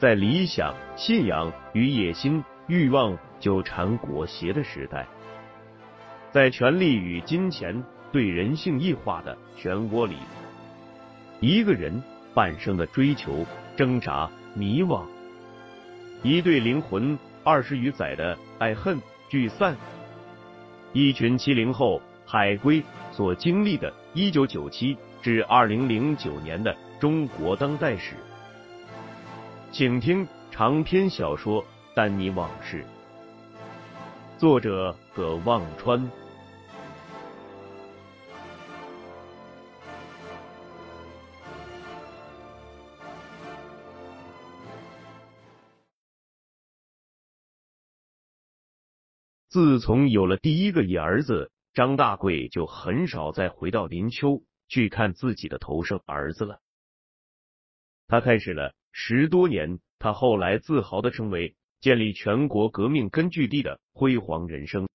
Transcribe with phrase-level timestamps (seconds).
[0.00, 5.06] 在理想、信仰与野心、欲望纠缠裹挟的时代，
[6.32, 10.16] 在权力与金钱对人性异化的漩涡里，
[11.40, 13.44] 一个人半生的追求、
[13.76, 15.04] 挣扎、迷惘，
[16.22, 19.76] 一对灵魂二十余载的爱恨聚散，
[20.94, 22.82] 一群七零后海归
[23.12, 28.14] 所经历的一九九七至二零零九年的中国当代史。
[29.72, 31.62] 请听长篇小说
[31.94, 32.84] 《丹尼往事》，
[34.38, 36.10] 作者葛望川。
[49.48, 56.60] 自从有了第一个野儿子张大贵，就很少再回到林丘去看自己的头生儿子了。
[58.08, 58.74] 他开始了。
[58.92, 64.88] 十多年，他后来自豪的称为建立全国革命根据地的辉煌人生。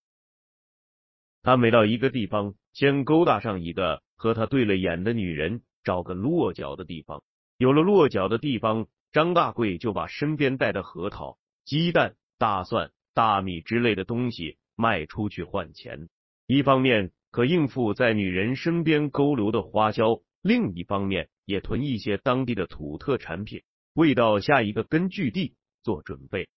[1.42, 7.24] 他每到一个地方，先勾搭上一个和他对了眼的女人，找个落脚的地方。
[7.58, 16.10] 有了落脚的地方，张大贵就把身边带的核桃、鸡蛋、大蒜、大米之类的东西卖出去换钱，
[16.48, 23.62] 一方面可应付在女人身边勾留的花销，另一方面也囤一些当地的土特产品。
[23.96, 26.50] 为到下一个根据地做准备，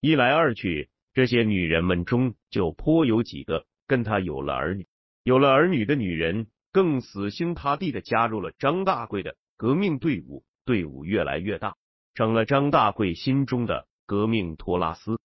[0.00, 4.88] 一来二去，这些女人们中就颇有几个跟他有了儿女。
[5.22, 11.76] 有了儿女的女人更死心塌地的加入了张大贵的革命队伍，队伍越来越大，
[12.14, 15.20] 成了张大贵心中的革命托拉斯。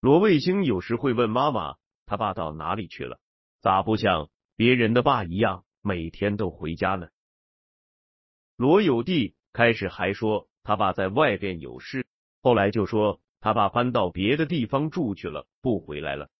[0.00, 3.18] 罗卫星有时会问妈妈：“他爸到哪里去了？
[3.62, 7.08] 咋不像别人的爸一样，每天都回家呢？”
[8.56, 12.06] 罗有弟开始还说他爸在外边有事，
[12.40, 16.30] 后来就说他爸搬到别的地方住去了，不回来了。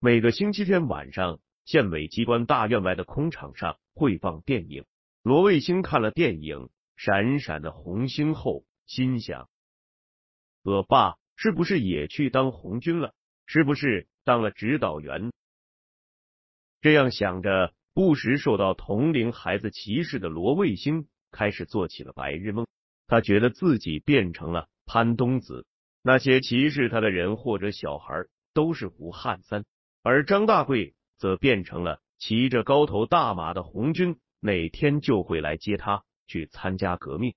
[0.00, 4.84] 每个星期天晚上，县委机关大院外的空场上会放电影。
[5.22, 6.58] 罗卫星看了电影
[6.96, 9.48] 《闪闪的红星》后，心想：
[10.64, 13.14] 我爸是不是也去当红军了？
[13.46, 15.32] 是不是当了指导员？
[16.80, 17.72] 这样想着。
[17.94, 22.66] 不时受到同龄孩子歧视的罗卫星开始做起了白日梦，
[23.06, 25.66] 他觉得自己变成了潘冬子，
[26.02, 29.64] 那些歧视他的人或者小孩都是胡汉三，
[30.02, 37.34] 而张大贵则变成了骑着高头大马的红军，哪天就会来接他去参加革命。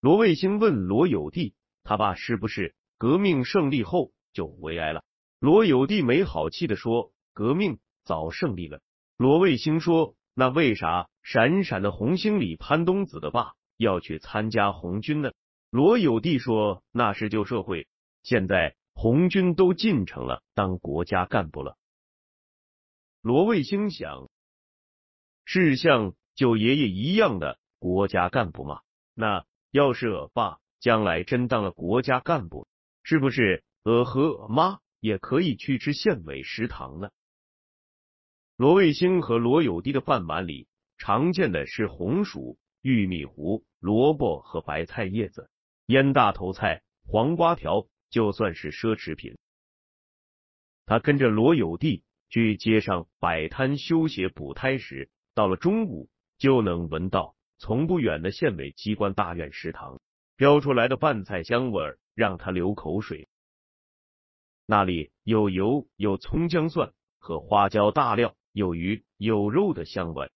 [0.00, 1.54] 罗卫星问罗有弟，
[1.84, 5.04] 他爸是不是革命胜利后就回来了？
[5.38, 8.80] 罗有弟没好气的说，革命早胜利了。
[9.16, 15.30] 罗卫星说：“那为啥闪闪的红星里潘冬子的爸要去参加红军呢？”
[15.70, 17.86] 罗有弟说：“那是旧社会，
[18.22, 21.76] 现在红军都进城了，当国家干部了。”
[23.22, 24.28] 罗卫星想，
[25.44, 28.80] 是像舅爷爷一样的国家干部吗？
[29.14, 32.66] 那要是我爸将来真当了国家干部，
[33.04, 37.10] 是不是我和我妈也可以去吃县委食堂呢？
[38.56, 45.50] 罗卫星和罗有弟的饭碗里常见的是红薯、玉米糊、萝卜和白菜叶子，
[45.86, 49.36] 腌大头菜、黄瓜条就算是奢侈品。
[50.86, 56.08] 他跟着罗有弟去街上摆摊修鞋补胎时，到了中午
[56.38, 60.00] 就能闻到从不远的县委机关大院食堂
[60.36, 63.28] 飘出来的饭菜香味儿，让他流口水。
[64.64, 68.36] 那里有油、有葱姜蒜和花椒大料。
[68.54, 70.30] 有鱼有肉的香味。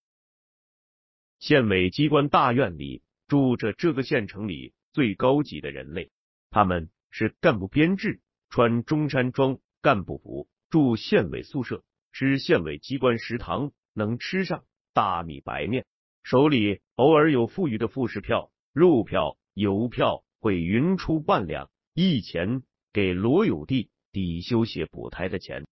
[1.39, 6.11] 县委机关大院里住着这个县城里最高级的人类，
[6.51, 8.21] 他们是干部编制，
[8.51, 15.87] 穿中山装干部服，住县委宿舍，吃县委机关食堂，能吃上大米白面，
[16.25, 25.65] 手里偶尔有富裕的副食票、肉票、油票，会匀出半两一钱给罗有弟抵修鞋补胎的钱。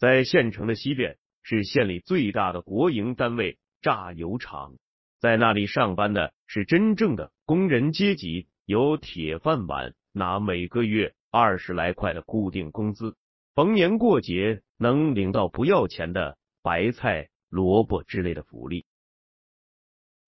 [0.00, 4.78] 在县城的西边是县里最大的国营单位榨油厂，
[5.18, 13.14] 在那里上班的是真正的工人阶级，有铁饭碗，拿每个月二十来块的固定工资，
[13.54, 18.86] 逢年过节能领到不要钱的白菜、萝卜之类的福利。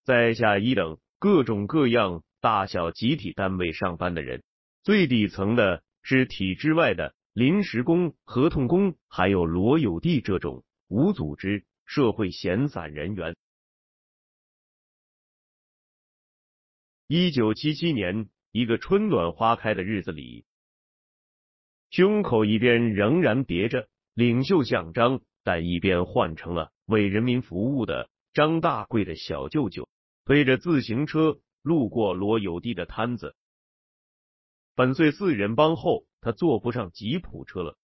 [0.05, 4.43] 在下一等各种各样大小集体单位上班的人，
[4.83, 13.35] 最底层的是体制外的临时工、合同工，还有罗有弟这种无组织社会闲散人员。
[17.07, 20.45] 一九七七年，一个春暖花开的日子里，
[21.91, 29.89] 胸口一边仍然别着领袖奖章，但一边换成了为人民服务的张大贵的小舅舅。
[30.25, 33.35] 推着自行车路过罗有弟的摊子，
[34.77, 37.77] 粉碎四人帮后，他坐不上吉普车了。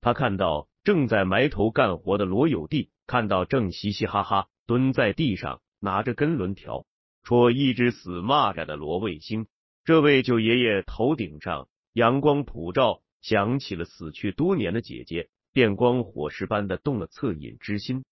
[0.00, 6.86] 他看到正在埋头干活的罗有弟，看到正嘻嘻哈哈蹲在地上拿着根轮条
[7.22, 9.46] 戳一只死蚂蚱的罗卫星，
[9.84, 18.04] 这位舅爷爷头顶上阳光普照，想起了死去多年的姐姐，电光火石般的动了恻隐之心。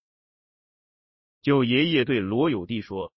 [1.41, 3.13] 舅爷爷对罗有弟说：“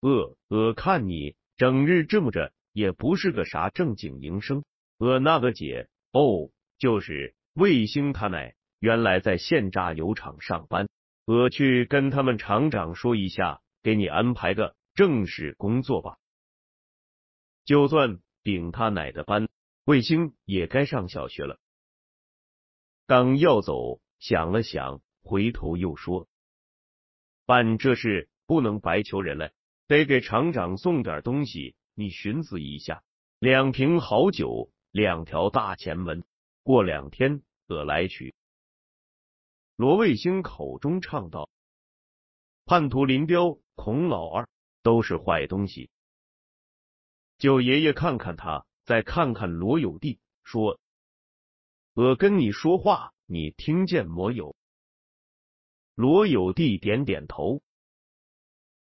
[0.00, 4.64] 呃，我看你整日这么着，也不是个啥正经营生。
[4.98, 10.88] 我那个姐，哦，就是卫星他奶，原来在县榨油厂上班。
[11.24, 16.18] 我去跟他们厂长说一下，给你安排个正式工作吧。
[17.64, 19.48] 就算顶他奶的班，
[19.84, 21.58] 卫星也该上小学了。”
[23.06, 26.26] 刚要走，想了想，回头又说。
[27.46, 29.52] 办这事不能白求人了，
[29.86, 31.76] 得给厂长送点东西。
[31.94, 33.02] 你寻思一下，
[33.38, 36.24] 两瓶好酒，两条大前门，
[36.62, 38.34] 过两天我来取。
[39.76, 41.48] 罗卫星口中唱道
[42.66, 44.48] ：“叛徒林彪、孔老二
[44.82, 45.90] 都是坏东西。”
[47.38, 50.80] 九爷爷看看他，再看看罗有弟，说
[51.94, 54.56] ：“我跟你说话，你听见没有？”
[55.94, 57.62] 罗有弟点点头，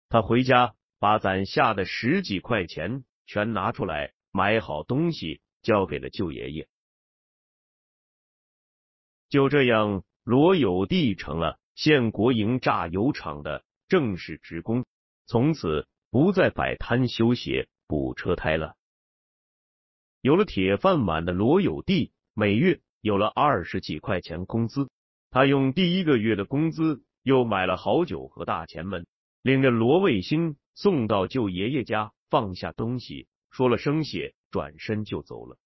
[0.08, 6.66] 他回家把攒下的十几块钱全拿出来买好东西，交给了舅爷爷。
[9.28, 14.86] 就这样，罗有弟成了县国营榨油厂的正式职工，
[15.26, 18.74] 从此不再摆摊修鞋、补车胎了。
[20.22, 24.88] 有了铁饭碗的罗有弟，每月有了二十几块钱工资。
[25.30, 29.06] 他用第一个月的工资又买了好酒和大前门，
[29.42, 35.56] 领着罗卫星送到舅爷爷家，放下东西，说了声谢，转身就走了。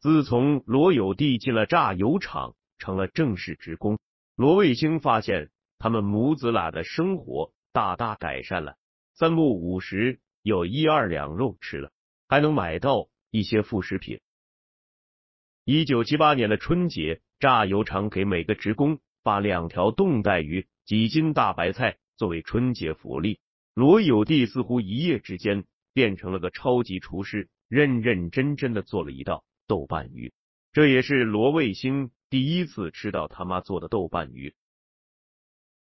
[0.00, 3.98] 自从罗有弟进了榨油厂，成了正式职工，
[4.34, 8.76] 罗卫星发现他们母子俩的生活大大改善了，
[9.14, 11.90] 三不五时有一二两肉吃了，
[12.28, 14.20] 还能买到一些副食品。
[15.64, 17.20] 一九七八年的春节。
[17.38, 23.38] 榨油厂给每个职工发两条冻带鱼、几斤大白菜作为春节福利。
[23.76, 30.32] 罗有弟似乎一夜之间变成了个超级厨师，认认真真的做了一道豆瓣鱼。
[30.72, 34.54] 这也是罗卫星第一次吃到他妈做的豆瓣鱼。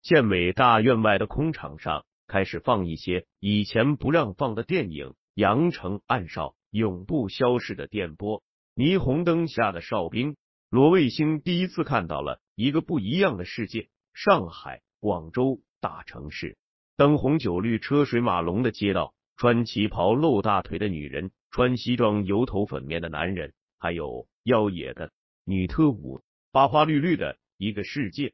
[0.02, 8.44] 县委大院外的空场上开始放一些以前不让放的电影，《羊城暗哨》永不消逝的电波，
[8.76, 10.36] 霓虹灯下的哨兵。
[10.70, 16.58] 罗卫星第一次看到了一个不一样的世界：上海、广州大城市，
[17.00, 25.14] 灯红酒绿、车水马龙的街道，穿旗袍露大腿的女人，穿西装油头粉面的男人，还有妖冶的
[25.46, 26.20] 女特务，
[26.52, 28.34] 花花绿绿的一个世界。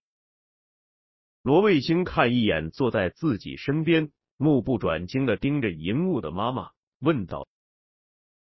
[1.43, 7.47] 罗卫星看一眼坐在自己身边，目不转睛的盯着银幕的妈妈，问道：“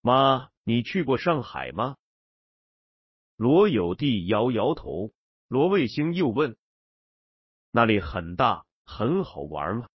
[0.02, 1.96] 妈，你去过上海吗？”
[3.34, 5.12] 罗有弟摇摇头，
[5.48, 6.56] 罗卫星又问
[7.72, 9.88] ：“那里很大，很好玩吗？”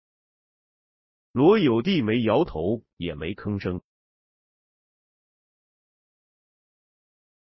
[1.39, 3.81] 罗有弟没摇头，也没吭声。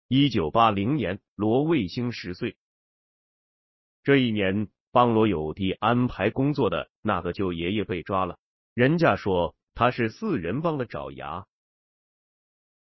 [0.08, 2.58] 一九八零年，罗卫星十岁。
[4.02, 8.40] 这一年，帮罗有弟安排工作的那个舅爷爷被抓了，
[8.74, 11.46] 人家说他是四人帮的爪牙。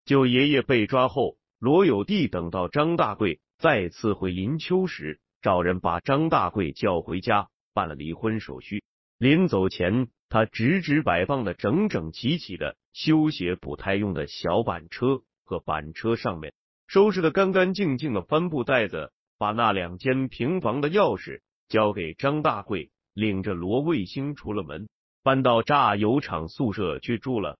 [0.04, 1.36] 舅爷爷被抓后。
[1.58, 8.84] 罗有弟等到张大贵再次回林丘时，找人把张大贵叫回家办了离婚手续。
[9.18, 16.54] 临走前，他直直摆放的整整齐齐的修鞋补胎用的小板车和板车上面
[16.86, 24.88] 收拾的干干净净的帆布袋子，把那两间平房的钥匙交给张大贵，领着罗卫星出了门，
[25.22, 27.58] 搬到榨油厂宿舍去住了。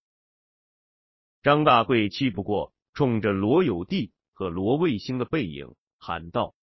[1.43, 6.55] 张大贵气不过，冲着罗有弟和罗卫星的背影喊道：“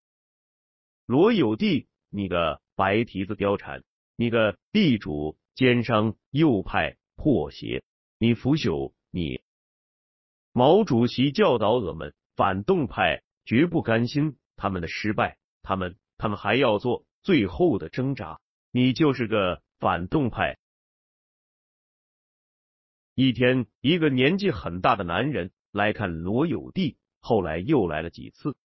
[1.06, 3.84] 罗有弟，你个白蹄子貂蝉，
[4.16, 7.84] 你个地主奸商右派破鞋，
[8.18, 9.42] 你腐朽，你！”
[10.56, 18.39] 毛主席教导我们，反动派绝不甘心他们的失败，他们他们还要做最后的挣扎。
[18.72, 20.58] 你就是个反动派。
[23.13, 28.56] 一天，一个年纪很大的男人来看罗有弟，后来又来了几次。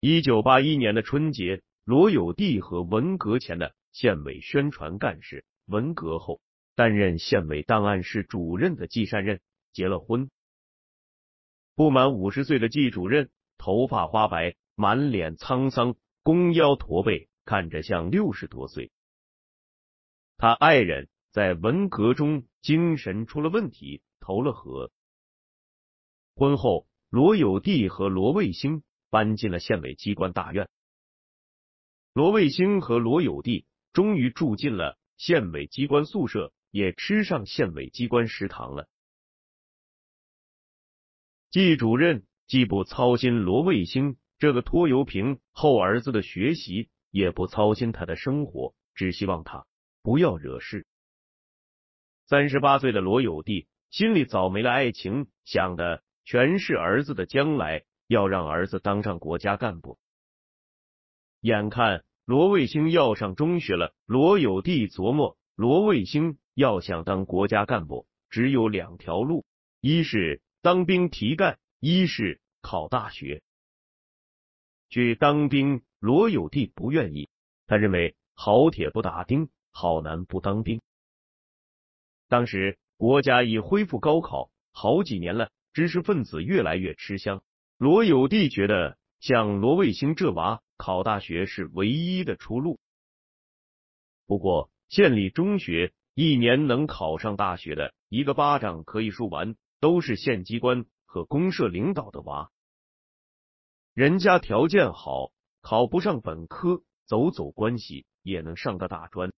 [0.00, 6.40] 一九八一年的春节，罗有弟和文革前的县委宣传干事，文革后
[6.74, 9.40] 担任县委档案室主任的季善任
[9.72, 10.30] 结了婚。
[11.74, 18.90] 不满五十岁的季主任，头发花白，满脸沧桑，弓腰驼背，看着像六十多岁。
[20.36, 21.08] 他爱人。
[21.32, 24.90] 在文革中精神出了问题，投了河。
[26.34, 30.68] 婚后，罗有弟和罗卫星搬进了县委机关大院。
[32.12, 38.88] 罗卫星和罗有弟终于住进了县委机关宿舍，也吃上县委机关食堂了。
[41.50, 49.66] 季主任既不操心罗卫星这个拖油瓶后儿子的学习，也不操心他的生活，只希望他
[50.02, 50.86] 不要惹事。
[52.26, 59.98] 三十八岁的罗有弟心里早没了爱情，想的全是儿子的将来，要让儿子当上国家干部。
[61.40, 69.44] 眼看罗卫星要上中学了，罗有弟琢磨，罗卫星要想当国家干部，只有两条路：
[69.80, 73.42] 一是当兵提干，一是考大学。
[74.90, 77.28] 去当兵，罗有弟不愿意，
[77.66, 80.80] 他认为好铁不打钉，好男不当兵。
[82.28, 87.42] 当时国家已恢复高考好几年了，知识分子越来越吃香。
[87.76, 92.80] 罗有弟觉得像罗卫星这娃考大学是唯一的出路。
[94.26, 102.50] 不过县里中学一年能考上大学的，一个巴掌可以数完，都是县机关和公社领导的娃。
[103.94, 109.32] 人家条件好，考不上本科，走走关系也能上个大专。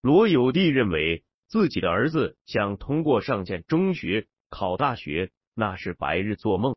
[0.00, 1.24] 罗有弟认为。
[1.46, 6.74] 自己的儿子想通过上县中学考大学，那是白日做梦。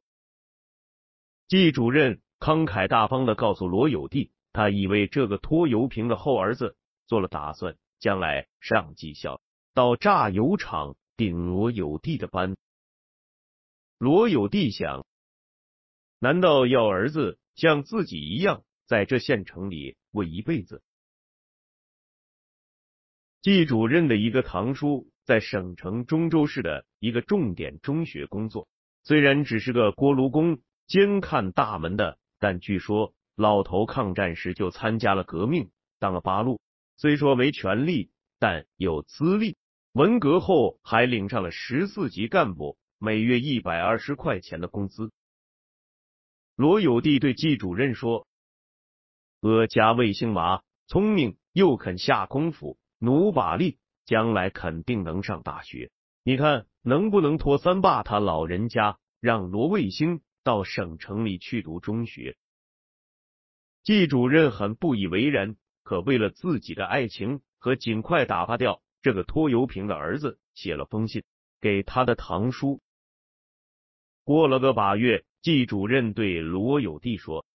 [1.48, 6.75] 季主任慷慨大方的告诉罗有弟，他已为这个拖油瓶的后儿子
[7.06, 9.39] 做了打算，将来上技校，
[9.74, 12.58] 到榨油厂顶罗有弟的班。
[13.98, 15.06] 罗有弟想，
[16.20, 20.84] 难道要儿子像自己一样在这县城里过一辈子？
[23.42, 28.68] 季主任的一个堂叔在省城中州市的一个重点中学工作，
[29.04, 36.60] 虽然只是个锅炉工，监看大门的，但据说老头抗战时就参加了革命，当了八路。
[36.96, 39.58] 虽说没权力，但有资历。
[39.91, 45.12] 文革后还领上了十四级干部，每月一百二十块钱的工资。
[46.56, 48.25] 罗有弟对季主任说
[49.41, 55.91] ：“我家卫星娃聪明，又肯下功夫。”努把力，将来肯定能上大学。
[56.24, 62.38] 你看能不能托三爸他老人家，让罗卫星到省城里去读中学？
[63.84, 71.25] 季主任很不以为然，可为了自己的爱情和尽快打发掉这个拖油瓶的儿子，写了封信
[71.60, 72.82] 给他的堂叔。
[74.24, 77.46] 过了个把月，季主任对罗有弟说：“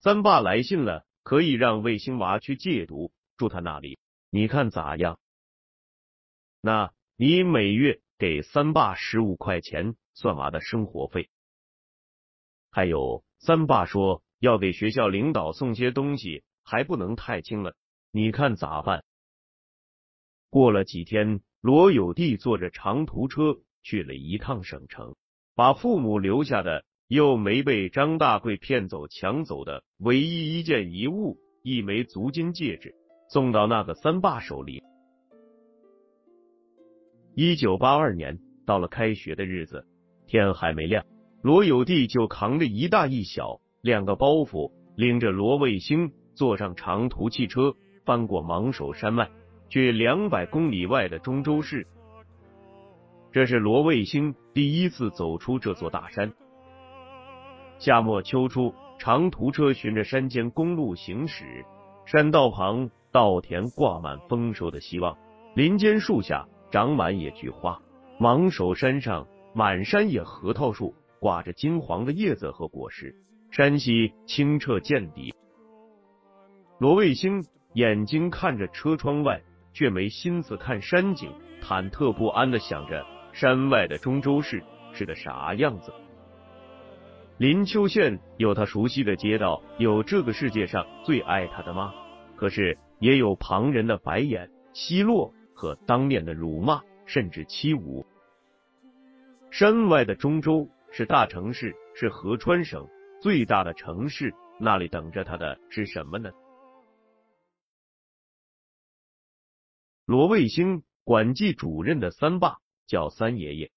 [0.00, 5.18] 三爸来信了，可以让卫星娃去借读，住他那里。”你看咋样？
[6.60, 11.30] 那你每月给三爸十五块钱算娃的生活费。
[12.70, 17.74] 还有三爸说要给学校领导送些东西，还不能太轻了，
[18.12, 19.04] 你看咋办？
[20.50, 25.16] 过了几天，罗有弟坐着长途车去了一趟省城，
[25.54, 32.94] 把父母留下的又没被张大贵骗走抢走的唯一一件遗物——一枚足金戒指。
[33.30, 34.82] 送到那个三爸手里。
[37.34, 39.86] 一九八二年到了开学的日子，
[40.26, 41.04] 天还没亮，
[41.48, 47.74] 罗有弟就扛着一大一小两个包袱，领着罗卫星坐上长途汽车，
[48.04, 49.30] 翻过芒手山脉，
[49.70, 51.86] 去两百公里外的中州市。
[53.32, 56.30] 这是罗卫星第一次走出这座大山。
[57.78, 61.64] 夏末秋初，长途车循着山间公路行驶，
[62.04, 65.16] 山道旁稻田挂满丰收的希望，
[65.54, 67.80] 林间树下长满野菊花，
[68.18, 73.14] 芒首山上满山野核桃树挂着金黄的叶子和果实，
[73.50, 75.34] 山溪清澈见底。
[76.78, 77.44] 罗卫星
[77.74, 81.32] 眼睛看着车窗外，却没心思看山景，
[81.62, 85.92] 忐忑不安的想着山外的中州市是个啥样子。
[87.36, 91.92] 林秋县有他熟悉的街道，有这个世界上最爱他的妈，
[92.36, 98.04] 可是也有旁人的白眼、奚落和当面的辱骂，甚至欺侮。
[99.50, 102.88] 山外的中州是大城市，是河川省
[103.20, 106.30] 最大的城市，那里等着他的是什么呢？
[110.04, 113.70] 罗卫星管技主任的三爸叫三爷爷，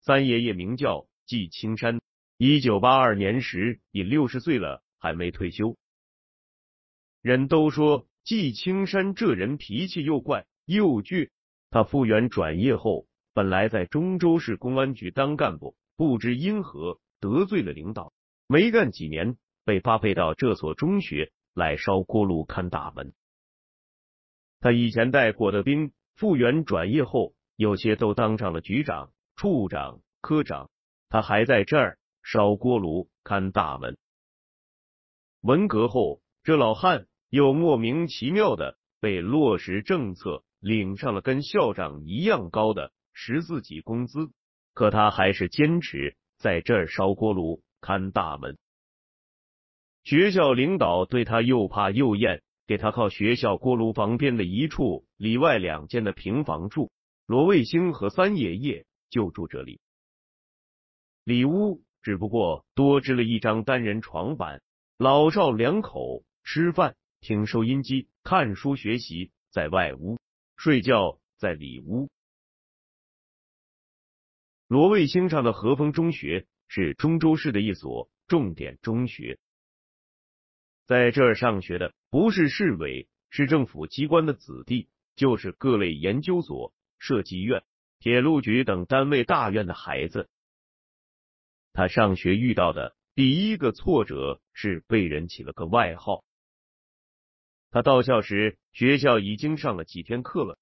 [0.00, 2.00] 三爷爷名叫季青山。
[2.36, 5.76] 一九八二年时已六十岁了，还没退休。
[7.20, 11.30] 人都说季青山这人脾气又怪又倔。
[11.70, 18.14] 他复员转业后，本来在中州市公安局当干部，不知因何得罪了领导，
[18.46, 23.12] 没干几年，被发配到这所中学来烧锅炉看大门。
[24.60, 30.70] 他以前带过的兵，复员转业后，有些都当上了局长、处长、科长，
[31.10, 31.98] 他还在这儿。
[32.26, 33.98] 烧锅炉、看大门。
[35.42, 44.30] 文革后，这老汉又莫名其妙的被落实政策，领上了跟校长一样高的十自己工资，
[44.74, 48.58] 可他还是坚持在这儿烧锅炉、看大门。
[50.02, 56.90] 学校领导对他又怕又厌，给他靠学校锅炉房边的一处里外两间的平房住。
[57.26, 59.80] 罗卫星和三爷爷就住这里，
[61.24, 61.82] 里屋。
[62.02, 64.60] 只不过多支了一张单人床板，
[64.98, 70.18] 老少两口吃饭、听收音机、看书学习在外屋，
[70.58, 72.10] 睡觉在里屋。
[74.66, 79.38] 罗卫星上的和风中学是中州市的一所重点中学，
[80.86, 87.62] 在这儿上学的不是市委、市政府机关的子弟，就是各类研究所、设计院、
[87.98, 90.30] 铁路局等单位大院的孩子。
[91.72, 96.24] 他上学遇到的第一个挫折是被人起了个外号。
[97.70, 100.58] 他到校时，学校已经上了几天课了。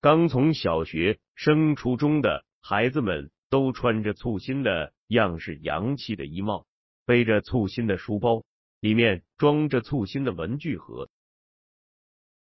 [0.00, 6.66] 刚从小学升初中的孩子们都穿着簇新的样式洋气的衣帽，
[7.04, 8.44] 背着簇新的书包，
[8.80, 11.08] 里面装着簇新的文具盒。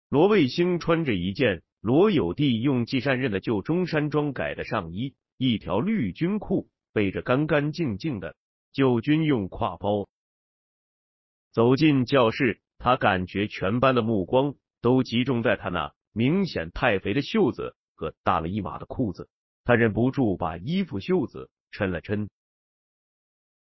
[0.09, 6.68] 罗卫星穿着一件罗有弟用季善任的旧中山装改的上衣，一条绿军裤。
[6.92, 8.37] 背着干干净净的
[8.72, 10.09] 旧军用挎包
[11.52, 19.29] 走进教室，他感觉全班的目光都集中在他那明显太肥的袖子和大了一码的裤子，
[19.66, 22.31] 他忍不住把衣服袖子抻了抻。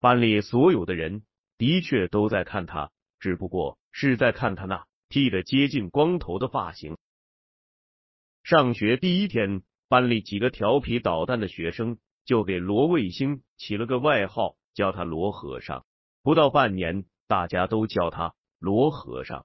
[0.00, 1.24] 班里所有的人
[1.56, 6.98] 的确都在看他，只不过是在看他那剃得接近光头的发型。
[8.42, 11.98] 上学第一天，班里几个调皮捣蛋的学生。
[12.24, 15.84] 就给罗卫星起了个外号，叫他罗和尚。
[16.22, 19.44] 不到半年，大家都叫他罗和尚。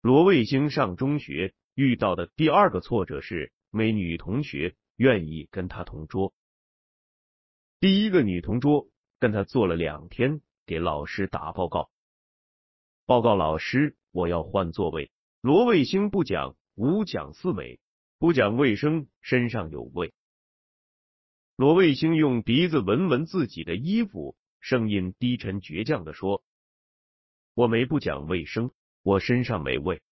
[0.00, 6.32] 罗卫星上中学遇到的第二个挫折是，没女同学愿意跟他同桌。
[7.80, 11.90] 第一个女同桌跟他坐了两天，给老师打报告。
[13.06, 15.10] 报告老师，我要换座位。
[15.40, 17.80] 罗卫星不讲五讲四美。
[18.18, 20.14] 不讲卫生，身上有味。
[21.56, 26.44] 罗卫星用鼻子闻闻自己的衣服，声音低沉倔强的说
[27.54, 28.70] ：“我没不讲卫生，
[29.02, 30.02] 我身上没味。”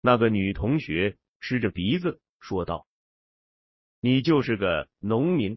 [0.00, 2.86] 那个女同学吃着鼻子说道
[4.00, 5.56] ：“你就是个农民。”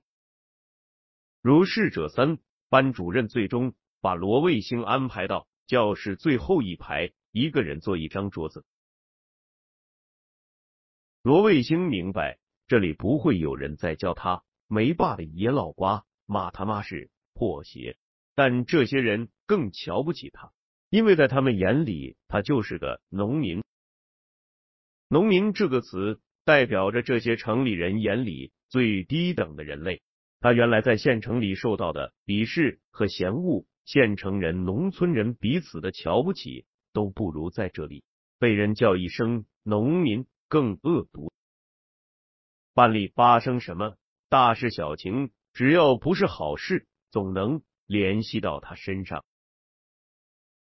[1.41, 2.37] 如是者三，
[2.69, 8.65] 班主任最终把罗卫星安排到教室最后一排，一个人坐一张桌子。
[11.23, 17.97] 罗卫星明白，这里不会有人再叫他没爸的野老瓜，骂他妈是破鞋。
[18.33, 20.53] 但这些人更瞧不起他，
[20.89, 23.60] 因为在他们眼里，他就是个农民。
[25.11, 30.01] 农民这个词代表着这些城里人眼里最低等的人类。
[30.39, 38.05] 他原来在县城里受到的鄙视和嫌恶，县城人、农村人彼此的瞧不起，都不如在这里
[38.39, 40.25] 被人叫一声农民。
[40.47, 41.31] 更恶毒。
[42.73, 43.95] 班里发生什么
[44.27, 49.23] 大事小情，只要不是好事，总能联系到他身上。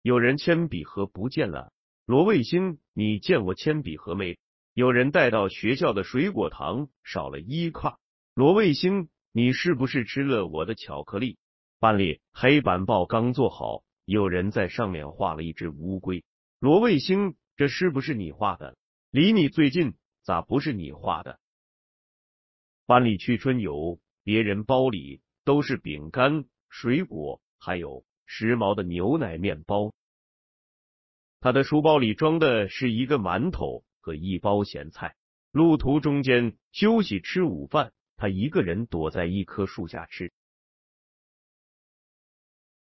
[0.03, 1.73] 有人铅笔盒不见了，
[2.05, 4.39] 罗卫星，你见过铅笔盒没？
[4.73, 7.95] 有人带到学校的水果糖少了一块，
[8.33, 11.37] 罗卫星，你是不是吃了我的巧克力？
[11.79, 16.25] 班里黑板报刚做好，有人在上面画了一只乌龟，
[16.59, 18.79] 罗卫星，这是不是你画的？
[19.11, 21.39] 离你最近，咋不是你画的？
[22.87, 29.93] 班里去春游，别人包里都是饼干、水果，还有时髦的牛奶面包，
[31.41, 33.85] 他的书包里装的是一个馒头。
[33.99, 35.17] 和一包咸菜，
[35.51, 40.33] 路途中间休息吃午饭，他一个人躲在一棵树下吃。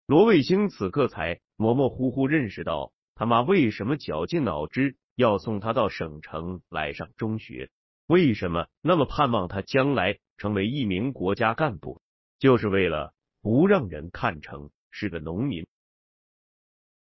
[0.04, 7.70] 罗卫星此刻才模模糊糊认识到，他妈为什么绞尽脑汁要送他到省城来上中学，
[8.06, 12.02] 为什么那么盼望他将来成为一名国家干部，
[12.38, 15.66] 就是为了不让人看成是个农民。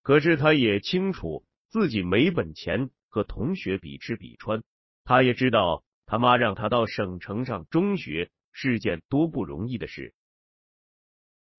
[0.02, 2.90] 可是他也清楚自己没本钱。
[3.12, 4.62] 和同学比吃比穿，
[5.04, 10.14] 他也知道他妈让他到省城上中学是件多不容易的事。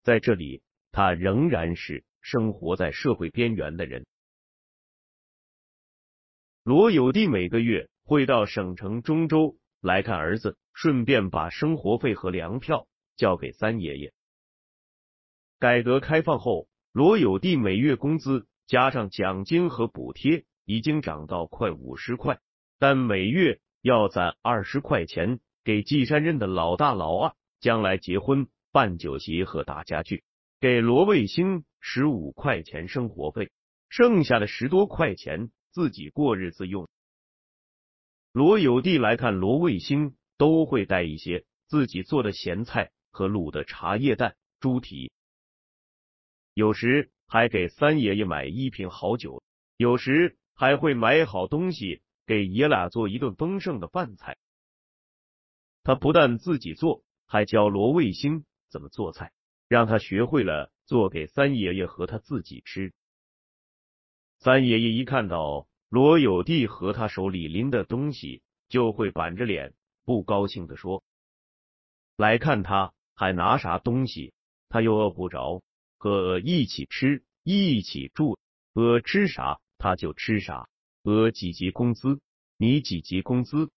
[0.01, 4.08] 在这里，他仍然是生活在社会边缘的人。
[6.63, 14.12] 罗有弟每个月会到省城中州来看儿子，顺便把生活费和粮票交给三爷爷。
[15.60, 20.45] 改革开放后，罗有弟每月工资加上奖金和补贴。
[20.65, 22.39] 已经涨到快五十块，
[22.79, 30.23] 但每月要攒二十块钱给季山任的老大老二将来结婚办酒席和打家具，
[30.62, 33.51] 给罗卫星十五块钱生活费，
[33.89, 36.88] 剩下的十多块钱自己过日子用。
[38.32, 45.12] 罗有弟来看罗卫星，都会带一些自己做的咸菜和卤的茶叶蛋、猪蹄，
[46.53, 49.43] 有时还给三爷爷买一瓶好酒，
[49.77, 50.37] 有时。
[50.55, 54.37] 还会买好东西给爷俩做一顿丰盛的饭菜。
[55.81, 59.33] 他不但自己做，还教罗卫星怎么做菜，
[59.67, 62.93] 让他学会了做给三爷爷和他自己吃。
[64.37, 69.73] 三爷爷一看到罗有弟和他手里拎的东西，就会板着脸
[70.05, 71.03] 不高兴的说
[72.15, 74.35] ：“来看他还拿啥东西？
[74.69, 75.63] 他又饿不着，
[76.03, 78.37] 和一起吃，一起住，
[78.73, 80.67] 饿吃啥？”他就吃啥？
[81.03, 82.19] 呃，几级工资？
[82.57, 83.71] 你几级工资？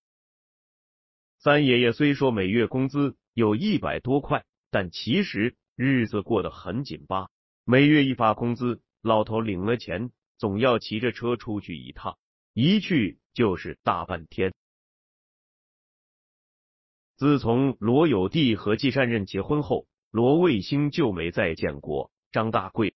[1.39, 7.29] 三爷爷虽说每月工资有一百多块，但其实日子过得很紧巴。
[7.65, 12.19] 每月一发工资，老头领了钱，总要骑着车出去一趟，
[12.55, 14.53] 一去就是大半天。
[17.15, 22.93] 自从罗有弟和季善任结婚后，罗卫星就没再见过张大贵。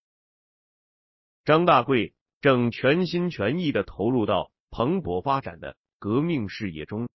[1.46, 2.12] 张大贵。
[2.42, 7.08] 正全心全意的投入到蓬勃发展的革命事业中。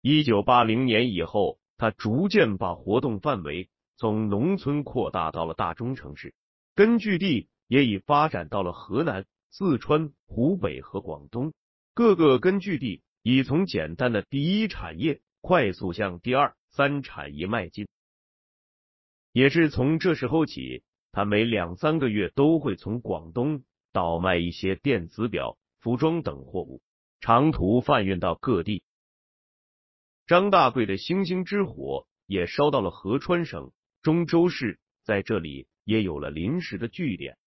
[0.00, 6.34] 一九八零年以后，他逐渐把活动范围从农村扩大到了大中城市，
[6.74, 11.52] 根据地也已发展到了河南、四川、湖北和广东。
[11.92, 17.88] 各个根据地已从简单的第一产业快速向第二、三产业迈进。
[19.38, 23.62] 也是从这时候起，他每两三个月都会从广东。
[23.92, 26.82] 倒卖一些电子表、服装等货物，
[27.20, 28.82] 长途贩运到各地。
[30.26, 33.70] 张大贵的星星之火也烧到了合川省
[34.02, 37.38] 中州市，在这里也有了临时的据点。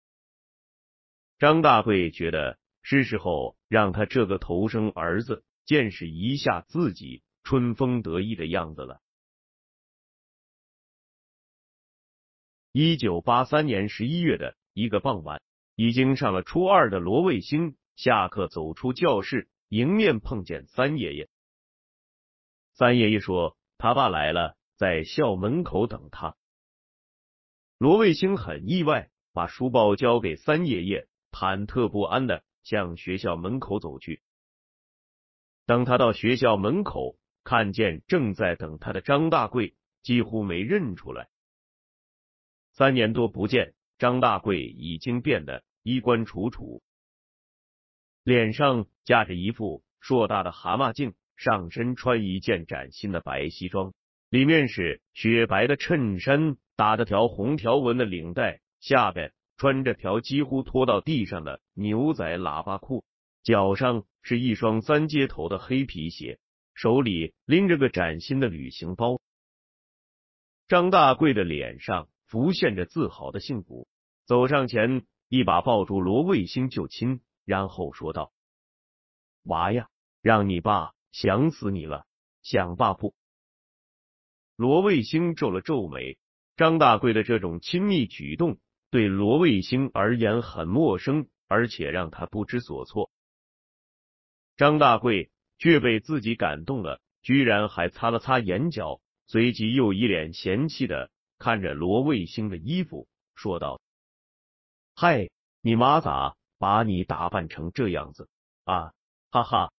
[1.40, 9.02] 张大贵觉得是时候让他这个头生儿子见识一下自己春风得意的样子了。
[12.72, 15.42] 一九八三年十一月的一个傍晚。
[15.76, 21.28] 已经上了初二的罗卫星下课走出教室，迎面碰见三爷爷。
[22.74, 26.36] 三爷爷说：“他爸来了，在校门口等他。”
[27.80, 34.22] 罗卫星很意外，把书包交给三爷爷，忐忑不安的向学校门口走去。
[35.66, 41.30] 等他到学校门口，看见正在等他的张大贵，几乎没认出来。
[42.74, 45.64] 三年多不见，张大贵已经变得。
[45.84, 46.84] 衣冠楚楚，
[48.24, 53.92] 脸上架着一副硕大的蛤蟆镜，上身穿一件崭新的白西装，
[54.30, 63.04] 里面是雪白的衬衫，打着条红条纹的领带，下边穿着条几乎拖到地上的牛仔喇叭裤，
[63.42, 66.38] 脚上是一双三接头的黑皮鞋，
[66.76, 69.20] 手里拎着个崭新的旅行包。
[70.68, 73.90] 张大贵的脸上浮现着自豪的幸福，
[74.24, 78.32] 走上前一把抱住罗卫星就亲，然后说道
[79.44, 79.90] ：“娃呀，
[80.22, 82.06] 让你爸想死你了，
[82.42, 83.14] 想爸不？”
[84.56, 86.18] 罗卫星皱了皱眉，
[86.56, 88.60] 张大贵的这种亲密举动
[88.92, 93.12] 对罗卫星而言很陌生，而且让他不知所措。
[94.56, 101.12] 张大贵却被自己感动了，居然还擦了擦眼角，随即又一脸嫌弃的
[101.42, 103.82] 看着罗卫星的衣服，说道
[104.94, 108.30] ：“嗨，你妈咋把你打扮成这样子
[108.64, 108.94] 啊？
[109.32, 109.74] 哈哈！”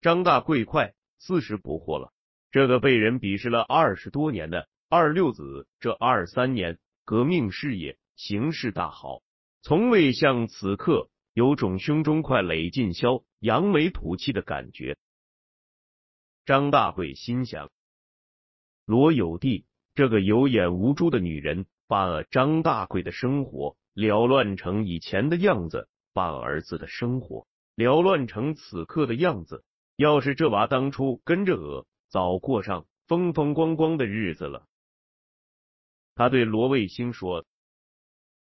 [0.00, 2.12] 张大贵快四十不惑了。
[2.52, 9.24] 这个被人鄙视了二十多年的二六子，这二三年革命事业形势大好，
[9.60, 14.96] 从未像此刻有种胸中快垒尽销、扬眉吐气的感觉。
[16.44, 17.72] 张大贵心想：
[18.84, 29.64] 罗有弟这个有眼无珠的女人，把张大贵的生活缭乱成以前的样子，把儿子的生活缭乱成此刻的样子。
[29.96, 31.86] 要是这娃当初跟着我。
[32.08, 34.66] 早过上风风光光的日子了。
[36.14, 37.46] 他对罗卫星说：“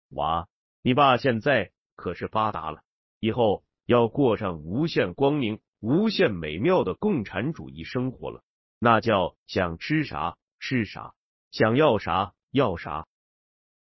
[0.10, 0.48] 娃，
[0.82, 2.82] 你爸现在可是发达了，
[3.20, 8.42] 以后要过上无限光明、无限美妙的共产主义生活了。
[8.80, 11.14] 那叫想吃啥吃啥，
[11.52, 13.06] 想要啥要啥。”